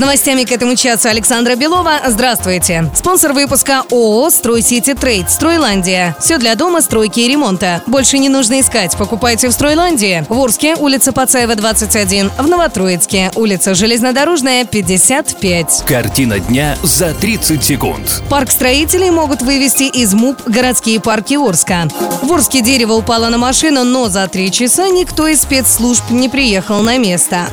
С 0.00 0.02
новостями 0.02 0.44
к 0.44 0.50
этому 0.52 0.76
часу 0.76 1.10
Александра 1.10 1.56
Белова. 1.56 2.00
Здравствуйте. 2.06 2.90
Спонсор 2.94 3.34
выпуска 3.34 3.82
ООО 3.90 4.30
«Стройсити 4.30 4.94
Трейд» 4.94 5.30
«Стройландия». 5.30 6.16
Все 6.18 6.38
для 6.38 6.54
дома, 6.54 6.80
стройки 6.80 7.20
и 7.20 7.28
ремонта. 7.28 7.82
Больше 7.86 8.16
не 8.16 8.30
нужно 8.30 8.60
искать. 8.60 8.96
Покупайте 8.96 9.50
в 9.50 9.52
«Стройландии». 9.52 10.24
В 10.30 10.38
Орске, 10.38 10.74
улица 10.76 11.12
Пацаева, 11.12 11.54
21. 11.54 12.30
В 12.38 12.48
Новотроицке, 12.48 13.30
улица 13.34 13.74
Железнодорожная, 13.74 14.64
55. 14.64 15.84
Картина 15.86 16.40
дня 16.40 16.78
за 16.82 17.12
30 17.12 17.62
секунд. 17.62 18.22
Парк 18.30 18.50
строителей 18.52 19.10
могут 19.10 19.42
вывести 19.42 19.82
из 19.82 20.14
МУП 20.14 20.40
городские 20.46 20.98
парки 21.00 21.34
Орска. 21.34 21.88
В 22.22 22.32
Орске 22.32 22.62
дерево 22.62 22.94
упало 22.94 23.28
на 23.28 23.36
машину, 23.36 23.84
но 23.84 24.08
за 24.08 24.26
три 24.28 24.50
часа 24.50 24.88
никто 24.88 25.26
из 25.26 25.42
спецслужб 25.42 26.08
не 26.08 26.30
приехал 26.30 26.80
на 26.80 26.96
место. 26.96 27.50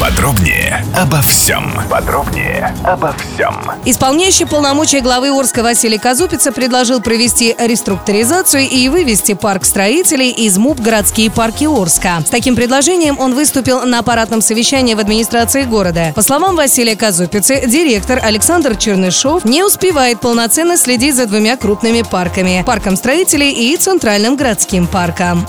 Подробнее 0.00 0.84
обо 0.94 1.20
всем. 1.22 1.72
Подробнее 1.88 2.74
обо 2.84 3.14
всем. 3.14 3.54
Исполняющий 3.84 4.44
полномочия 4.44 5.00
главы 5.00 5.30
Орска 5.30 5.62
Василий 5.62 5.98
Казупица 5.98 6.52
предложил 6.52 7.00
провести 7.00 7.56
реструктуризацию 7.58 8.68
и 8.68 8.88
вывести 8.88 9.32
парк 9.32 9.64
строителей 9.64 10.30
из 10.30 10.58
МУП 10.58 10.80
«Городские 10.80 11.30
парки 11.30 11.64
Орска». 11.64 12.22
С 12.24 12.30
таким 12.30 12.56
предложением 12.56 13.18
он 13.18 13.34
выступил 13.34 13.86
на 13.86 14.00
аппаратном 14.00 14.42
совещании 14.42 14.94
в 14.94 14.98
администрации 14.98 15.62
города. 15.64 16.12
По 16.14 16.22
словам 16.22 16.56
Василия 16.56 16.94
Казупицы, 16.94 17.66
директор 17.66 18.20
Александр 18.22 18.76
Чернышов 18.76 19.44
не 19.44 19.64
успевает 19.64 20.20
полноценно 20.20 20.76
следить 20.76 21.16
за 21.16 21.26
двумя 21.26 21.56
крупными 21.56 22.02
парками– 22.02 22.62
парком 22.66 22.96
строителей 22.96 23.50
и 23.50 23.76
Центральным 23.76 24.36
городским 24.36 24.86
парком. 24.86 25.46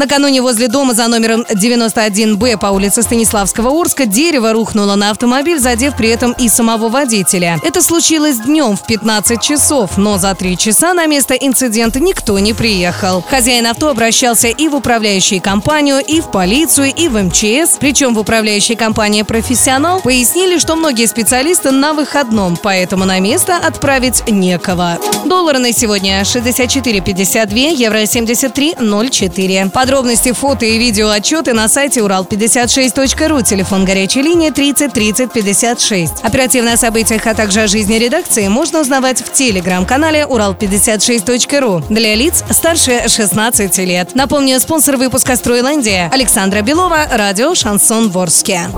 Накануне 0.00 0.40
возле 0.40 0.68
дома 0.68 0.94
за 0.94 1.08
номером 1.08 1.42
91Б 1.42 2.56
по 2.56 2.68
улице 2.68 3.02
Станиславского 3.02 3.78
Орска 3.78 4.06
дерево 4.06 4.54
рухнуло 4.54 4.94
на 4.94 5.10
автомобиль, 5.10 5.58
задев 5.58 5.94
при 5.94 6.08
этом 6.08 6.32
и 6.32 6.48
самого 6.48 6.88
водителя. 6.88 7.58
Это 7.62 7.82
случилось 7.82 8.38
днем 8.38 8.78
в 8.78 8.86
15 8.86 9.42
часов, 9.42 9.98
но 9.98 10.16
за 10.16 10.34
три 10.34 10.56
часа 10.56 10.94
на 10.94 11.04
место 11.04 11.34
инцидента 11.34 12.00
никто 12.00 12.38
не 12.38 12.54
приехал. 12.54 13.22
Хозяин 13.28 13.66
авто 13.66 13.90
обращался 13.90 14.48
и 14.48 14.68
в 14.68 14.74
управляющую 14.74 15.42
компанию, 15.42 15.98
и 15.98 16.22
в 16.22 16.30
полицию, 16.30 16.94
и 16.94 17.08
в 17.08 17.22
МЧС. 17.22 17.76
Причем 17.78 18.14
в 18.14 18.20
управляющей 18.20 18.76
компании 18.76 19.20
«Профессионал» 19.20 20.00
пояснили, 20.00 20.58
что 20.58 20.76
многие 20.76 21.08
специалисты 21.08 21.72
на 21.72 21.92
выходном, 21.92 22.56
поэтому 22.56 23.04
на 23.04 23.18
место 23.20 23.58
отправить 23.58 24.26
некого. 24.30 24.98
Доллары 25.26 25.58
на 25.58 25.74
сегодня 25.74 26.22
64,52, 26.22 27.74
евро 27.74 27.98
73,04. 27.98 29.68
Подробности, 29.90 30.30
фото 30.30 30.64
и 30.64 30.78
видео 30.78 31.08
отчеты 31.08 31.52
на 31.52 31.68
сайте 31.68 31.98
урал56.ру, 31.98 33.42
телефон 33.42 33.84
горячей 33.84 34.22
линии 34.22 34.50
30 34.50 34.92
30 34.92 35.32
56. 35.32 36.12
Оперативно 36.22 36.74
о 36.74 36.76
событиях, 36.76 37.26
а 37.26 37.34
также 37.34 37.62
о 37.62 37.66
жизни 37.66 37.96
редакции 37.96 38.46
можно 38.46 38.82
узнавать 38.82 39.20
в 39.20 39.32
телеграм-канале 39.32 40.26
урал56.ру 40.30 41.82
для 41.92 42.14
лиц 42.14 42.44
старше 42.50 43.08
16 43.08 43.78
лет. 43.78 44.14
Напомню, 44.14 44.60
спонсор 44.60 44.96
выпуска 44.96 45.34
«Стройландия» 45.34 46.08
Александра 46.12 46.62
Белова, 46.62 47.08
радио 47.10 47.56
«Шансон 47.56 48.10
Ворске». 48.10 48.70